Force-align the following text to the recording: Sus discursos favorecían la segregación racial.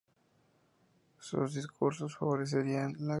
Sus 1.19 1.53
discursos 1.53 2.17
favorecían 2.17 2.63
la 2.65 2.65
segregación 2.65 2.91
racial. 2.97 3.07